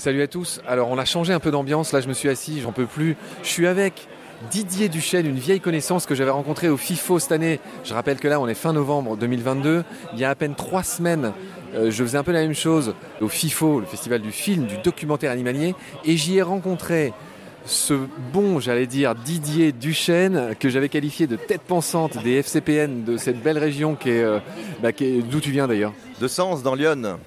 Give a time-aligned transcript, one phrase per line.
[0.00, 0.62] Salut à tous.
[0.66, 3.18] Alors on a changé un peu d'ambiance, là je me suis assis, j'en peux plus.
[3.42, 4.08] Je suis avec
[4.50, 7.60] Didier Duchesne, une vieille connaissance que j'avais rencontrée au FIFO cette année.
[7.84, 9.84] Je rappelle que là on est fin novembre 2022.
[10.14, 11.34] Il y a à peine trois semaines,
[11.74, 14.78] euh, je faisais un peu la même chose au FIFO, le festival du film, du
[14.78, 15.74] documentaire animalier,
[16.06, 17.12] et j'y ai rencontré
[17.66, 17.92] ce
[18.32, 23.42] bon, j'allais dire, Didier Duchesne, que j'avais qualifié de tête pensante des FCPN de cette
[23.42, 24.38] belle région qui est, euh,
[24.82, 25.92] bah, est- d'où tu viens d'ailleurs.
[26.22, 27.18] De Sens dans Lyon.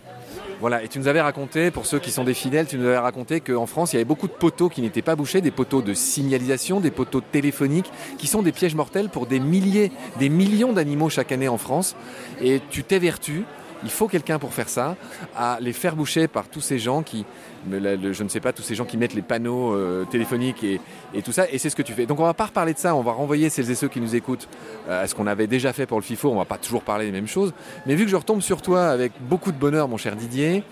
[0.59, 2.98] Voilà, et tu nous avais raconté, pour ceux qui sont des fidèles, tu nous avais
[2.98, 5.81] raconté qu'en France, il y avait beaucoup de poteaux qui n'étaient pas bouchés, des poteaux
[5.81, 10.71] de signalisation, des poteaux téléphoniques, qui sont des pièges mortels pour des milliers, des millions
[10.71, 11.95] d'animaux chaque année en France.
[12.41, 13.43] Et tu t'évertues,
[13.84, 14.96] il faut quelqu'un pour faire ça,
[15.36, 17.26] à les faire boucher par tous ces gens qui,
[17.70, 20.80] je ne sais pas, tous ces gens qui mettent les panneaux euh, téléphoniques et,
[21.14, 22.05] et tout ça, et c'est ce que tu fais.
[22.05, 24.16] Donc on va pas reparler de ça, on va renvoyer celles et ceux qui nous
[24.16, 24.48] écoutent
[24.90, 27.05] euh, à ce qu'on avait déjà fait pour le FIFO, on va pas toujours parler
[27.05, 27.54] des mêmes choses,
[27.85, 30.63] mais vu que je retombe sur toi avec beaucoup de bonheur, mon cher Didier,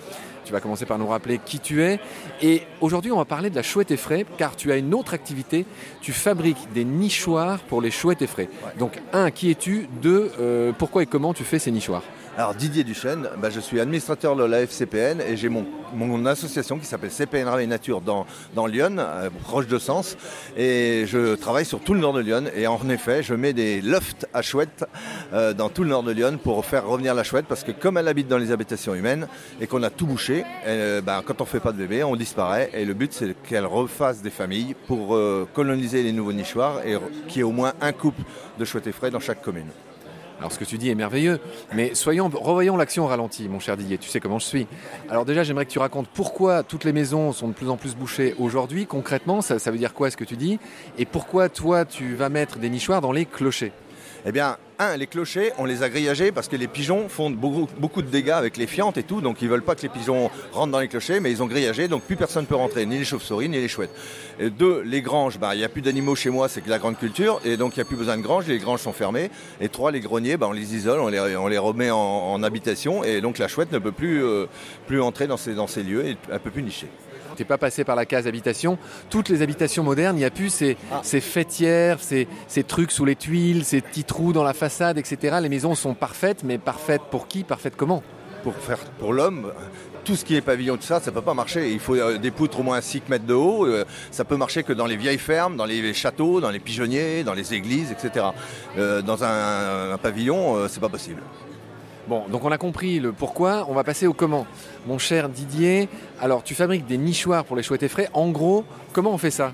[0.44, 2.00] tu vas commencer par nous rappeler qui tu es.
[2.42, 5.68] Et aujourd'hui, on va parler de la chouette effraie, car tu as une autre activité.
[6.02, 8.50] Tu fabriques des nichoirs pour les chouettes effraies.
[8.80, 9.88] Donc, un, qui es-tu?
[10.02, 12.04] Deux, euh, pourquoi et comment tu fais ces nichoirs?
[12.38, 16.86] Alors Didier Duchesne, bah, je suis administrateur de la FCPN et j'ai mon, association qui
[16.86, 18.26] s'appelle CPN Rail Nature dans,
[18.68, 20.16] Lyon, euh, proche de Sens.
[20.56, 22.46] Et je travaille sur tout le nord de Lyon.
[22.56, 24.86] Et en effet, je mets des lofts à chouettes
[25.34, 27.98] euh, dans tout le nord de Lyon pour faire revenir la chouette parce que comme
[27.98, 29.28] elle habite dans les habitations humaines
[29.60, 32.70] et qu'on a tout bouché, euh, bah, quand on fait pas de bébé, on disparaît.
[32.74, 35.20] Et le but, c'est qu'elle refasse des familles pour
[35.54, 36.96] coloniser les nouveaux nichoirs et
[37.28, 38.22] qu'il y ait au moins un couple
[38.58, 39.68] de chouettes effraies dans chaque commune.
[40.42, 41.40] Alors, ce que tu dis est merveilleux,
[41.72, 44.00] mais soyons, revoyons l'action au ralenti, mon cher Didier.
[44.00, 44.66] Tu sais comment je suis.
[45.08, 47.96] Alors, déjà, j'aimerais que tu racontes pourquoi toutes les maisons sont de plus en plus
[47.96, 48.88] bouchées aujourd'hui.
[48.88, 50.58] Concrètement, ça, ça veut dire quoi ce que tu dis?
[50.98, 53.72] Et pourquoi toi, tu vas mettre des nichoirs dans les clochers?
[54.26, 58.02] Eh bien, un, les clochers, on les a grillagés parce que les pigeons font beaucoup,
[58.02, 60.72] de dégâts avec les fientes et tout, donc ils veulent pas que les pigeons rentrent
[60.72, 63.50] dans les clochers, mais ils ont grillagé, donc plus personne peut rentrer, ni les chauves-souris,
[63.50, 63.94] ni les chouettes.
[64.40, 66.80] Et deux, les granges, bah, il n'y a plus d'animaux chez moi, c'est que la
[66.80, 69.30] grande culture, et donc il n'y a plus besoin de granges, les granges sont fermées.
[69.60, 73.38] Et trois, les greniers, bah, on les isole, on les, remet en, habitation, et donc
[73.38, 74.48] la chouette ne peut plus, euh,
[75.00, 76.88] entrer dans ces, dans ces lieux, et elle ne peut plus nicher.
[77.36, 78.78] T'es pas passé par la case habitation.
[79.10, 81.02] Toutes les habitations modernes, il n'y a plus ces, Ah.
[81.04, 85.38] ces fêtières, ces, ces trucs sous les tuiles, ces petits trous dans la façade, etc.
[85.42, 88.04] Les maisons sont parfaites, mais parfaites pour qui Parfaites comment?
[88.44, 89.52] Pour faire pour l'homme
[90.04, 92.32] tout ce qui est pavillon tout ça ça peut pas marcher il faut euh, des
[92.32, 95.20] poutres au moins 6 mètres de haut euh, ça peut marcher que dans les vieilles
[95.20, 98.26] fermes dans les châteaux dans les pigeonniers dans les églises etc
[98.80, 101.22] Euh, dans un, un pavillon c'est pas possible
[102.08, 104.46] Bon, donc on a compris le pourquoi, on va passer au comment.
[104.88, 105.88] Mon cher Didier,
[106.20, 108.10] alors tu fabriques des nichoirs pour les chouettes effraies.
[108.14, 109.54] En gros, comment on fait ça?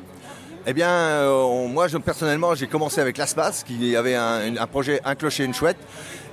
[0.70, 5.46] Eh bien, euh, moi, personnellement, j'ai commencé avec l'ASPAS, qui avait un, projet Un clocher,
[5.46, 5.78] une chouette.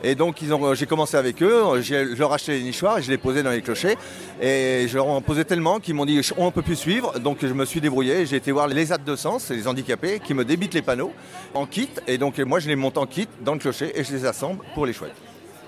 [0.02, 3.10] Et donc, ont- j'ai commencé avec eux, je leur ai acheté les nichoirs et je
[3.10, 3.96] les posais dans les clochers.
[4.42, 7.18] Et je leur en posais tellement qu'ils m'ont dit on ne peut plus suivre.
[7.20, 8.26] Donc, je me suis débrouillé.
[8.26, 11.12] J'ai été voir les aides de sens, les handicapés, qui me débitent les panneaux
[11.54, 11.90] en kit.
[12.08, 14.64] Et donc, moi, je les monte en kit dans le clocher et je les assemble
[14.74, 15.14] pour les chouettes.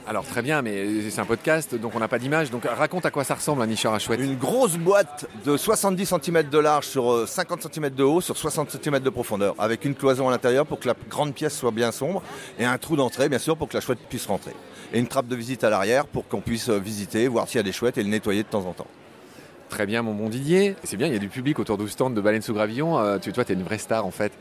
[0.09, 2.53] Alors très bien, mais c'est un podcast, donc on n'a pas d'image.
[2.53, 4.21] Donc raconte à quoi ça ressemble un nichoir à chouette.
[4.21, 8.37] Une grosse boîte de 70 cm de large sur euh, 50 cm de haut sur
[8.37, 11.73] 60 cm de profondeur, avec une cloison à l'intérieur pour que la grande pièce soit
[11.73, 12.23] bien sombre
[12.61, 14.55] et un trou d'entrée bien sûr pour que la chouette puisse rentrer.
[14.93, 17.61] Et une trappe de visite à l'arrière pour qu'on puisse euh, visiter, voir s'il y
[17.61, 18.87] a des chouettes et le nettoyer de temps en temps.
[19.69, 20.77] Très bien, mon bon Didier.
[20.85, 22.99] C'est bien, il y a du public autour du stand de Baleine sous Gravillon.
[23.01, 24.33] Euh, tu, toi, tu es une vraie star en fait.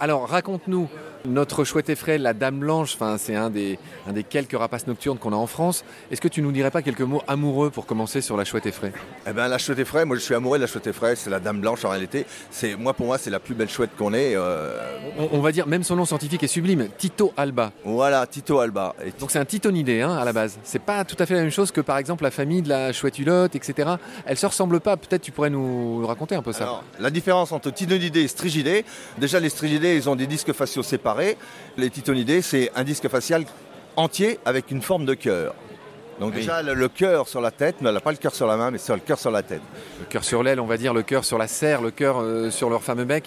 [0.00, 0.88] Alors, raconte-nous
[1.26, 2.94] notre chouette effraie, la Dame Blanche.
[2.94, 3.78] Enfin, c'est un des,
[4.08, 5.84] un des quelques rapaces nocturnes qu'on a en France.
[6.10, 8.94] Est-ce que tu nous dirais pas quelques mots amoureux pour commencer sur la chouette effraie?
[9.28, 11.38] Eh ben la chouette effraie, moi je suis amoureux de la chouette effraie, c'est la
[11.38, 12.24] dame blanche en réalité.
[12.50, 14.32] C'est moi pour moi c'est la plus belle chouette qu'on ait.
[14.34, 14.78] euh,
[15.18, 17.72] on, on va dire, même son nom scientifique est sublime, Tito alba.
[17.84, 18.94] voilà, Tito Alba.
[19.04, 20.58] Et Donc c'est un titonidé hein, à la base.
[20.64, 22.94] C'est pas tout à fait la même chose que par exemple la famille de la
[22.94, 23.90] chouette hulotte, etc.
[24.24, 24.96] Elles se ressemblent pas.
[24.96, 26.64] Peut-être tu pourrais nous raconter un peu ça.
[26.64, 28.86] Alors, la différence entre titonidés et strigidés,
[29.18, 31.36] déjà les strigidés, ils ont des disques faciaux séparés.
[31.76, 33.44] Les titonidés, c'est un disque facial
[33.96, 35.54] entier avec une forme de cœur.
[36.20, 36.40] Donc Oui.
[36.40, 38.56] déjà, le, le cœur sur la tête, mais elle n'a pas le cœur sur la
[38.56, 39.62] main, mais c'est le cœur sur la tête.
[40.00, 42.50] Le cœur sur l'aile, on va dire, le cœur sur la serre, le cœur euh,
[42.50, 43.24] sur leur fameux bec.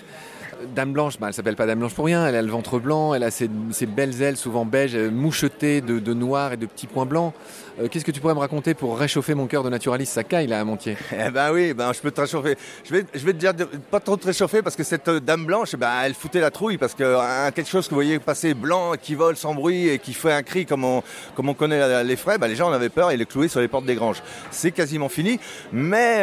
[0.76, 3.14] Dame Blanche, bah, elle s'appelle pas Dame Blanche pour rien, elle a le ventre blanc,
[3.14, 3.48] elle a ses,
[3.88, 7.34] belles ailes, souvent beiges, euh, mouchetées de, noir et de petits points blancs.
[7.80, 10.22] Euh, Qu'est-ce que tu pourrais me raconter pour réchauffer mon cœur de naturaliste?
[10.28, 10.98] Caille là à Montier.
[11.12, 12.56] Eh ben oui, ben je peux te réchauffer.
[12.84, 13.54] Je vais, je vais te dire
[13.90, 16.78] pas trop te réchauffer parce que cette euh, dame blanche, ben elle foutait la trouille
[16.78, 20.14] parce que quelque chose que vous voyez passer blanc, qui vole sans bruit et qui
[20.14, 21.04] fait un cri comme on,
[21.36, 23.60] comme on connaît les frais, ben les gens en avaient peur et les clouaient sur
[23.60, 24.22] les portes des granges.
[24.52, 25.40] C'est quasiment fini,
[25.72, 26.20] mais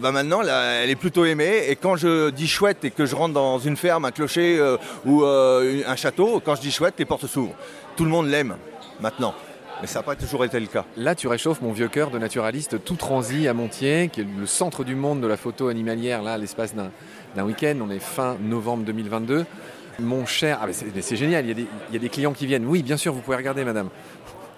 [0.00, 3.34] ben maintenant elle est plutôt aimée et quand je dis chouette et que je rentre
[3.34, 7.04] dans une ferme, un clocher euh, ou euh, un château, quand je dis chouette, les
[7.04, 7.54] portes s'ouvrent.
[7.96, 8.56] Tout le monde l'aime
[9.00, 9.34] maintenant.
[9.80, 10.84] Mais ça n'a pas toujours été le cas.
[10.96, 14.46] Là, tu réchauffes mon vieux cœur de naturaliste tout transi à Montier, qui est le
[14.46, 17.76] centre du monde de la photo animalière, là, l'espace d'un week-end.
[17.82, 19.44] On est fin novembre 2022.
[19.98, 22.46] Mon cher, ah, c'est génial, il y, a des, il y, a des, clients qui
[22.46, 22.64] viennent.
[22.64, 23.88] Oui, bien sûr, vous pouvez regarder, madame.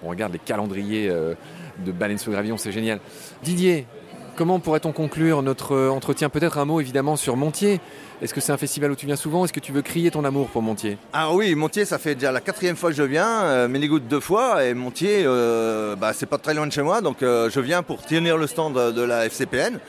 [0.03, 1.33] On regarde les calendriers euh,
[1.79, 2.99] de baleines sous gravillon, c'est génial.
[3.43, 3.87] Didier,
[4.35, 6.29] comment pourrait-on conclure notre entretien?
[6.29, 7.79] Peut-être un mot évidemment sur Montier.
[8.21, 9.45] Est-ce que c'est un festival où tu viens souvent?
[9.45, 10.97] Est-ce que tu veux crier ton amour pour Montier?
[11.13, 14.19] Ah oui, Montier, ça fait déjà la quatrième fois que je viens, euh, Ménégout deux
[14.19, 17.59] fois, et Montier, euh, bah, c'est pas très loin de chez moi, donc euh, je
[17.59, 19.79] viens pour tenir le stand de la FCPN.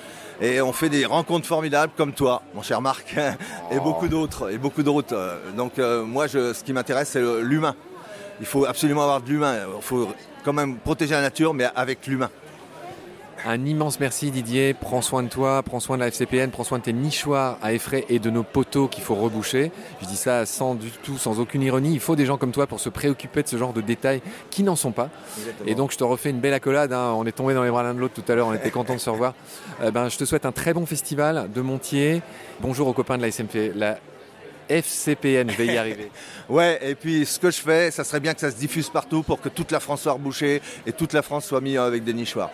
[0.40, 3.16] Et on fait des rencontres formidables comme toi, mon cher Marc,
[3.70, 5.40] et beaucoup d'autres, et beaucoup d'autres.
[5.56, 7.74] Donc moi, je, ce qui m'intéresse, c'est l'humain.
[8.40, 9.54] Il faut absolument avoir de l'humain.
[9.74, 10.08] Il faut
[10.44, 12.28] quand même protéger la nature, mais avec l'humain.
[13.44, 16.78] Un immense merci Didier, prends soin de toi, prends soin de la FCPN, prends soin
[16.78, 19.70] de tes nichoirs à effraie et de nos poteaux qu'il faut reboucher.
[20.00, 21.92] Je dis ça sans du tout, sans aucune ironie.
[21.92, 24.62] Il faut des gens comme toi pour se préoccuper de ce genre de détails qui
[24.62, 25.10] n'en sont pas.
[25.66, 26.92] Et donc je te refais une belle accolade.
[26.92, 27.14] Hein.
[27.16, 28.94] On est tombé dans les bras l'un de l'autre tout à l'heure, on était content
[28.94, 29.34] de se revoir.
[29.82, 32.22] Euh, ben, je te souhaite un très bon festival de Montier.
[32.60, 33.72] Bonjour aux copains de la SMP.
[33.74, 33.98] La
[34.70, 36.10] FCPN, je vais y arriver.
[36.48, 39.22] ouais, et puis ce que je fais, ça serait bien que ça se diffuse partout
[39.22, 42.14] pour que toute la France soit rebouchée et toute la France soit mise avec des
[42.14, 42.50] nichoirs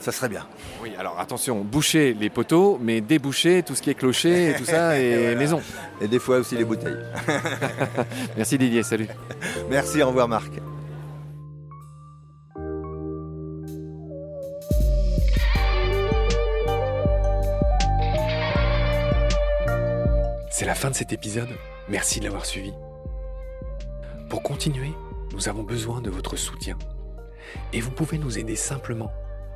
[0.00, 0.46] ça serait bien.
[0.82, 4.64] Oui, alors attention, boucher les poteaux, mais déboucher tout ce qui est clocher et tout
[4.64, 5.60] ça et, maison.
[6.00, 6.98] Et des fois aussi les bouteilles.
[8.36, 9.08] Merci Didier, salut.
[9.70, 10.52] Merci, au revoir Marc.
[20.50, 21.50] C'est la fin de cet épisode.
[21.88, 22.72] Merci de l'avoir suivi.
[24.28, 24.92] Pour continuer,
[25.32, 26.76] nous avons besoin de votre soutien.
[27.72, 29.12] Et vous pouvez nous aider simplement